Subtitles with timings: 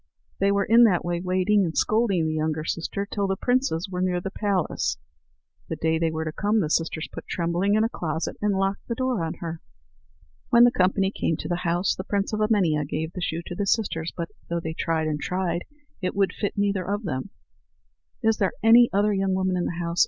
[0.39, 4.19] They were that way waiting, and scolding the younger sister, till the princes were near
[4.19, 4.97] the place.
[5.69, 8.87] The day they were to come, the sisters put Trembling in a closet, and locked
[8.87, 9.61] the door on her.
[10.49, 13.53] When the company came to the house, the prince of Emania gave the shoe to
[13.53, 14.11] the sisters.
[14.17, 15.65] But though they tried and tried,
[16.01, 17.29] it would fit neither of them.
[18.23, 19.99] "Is there any other young woman in the house?"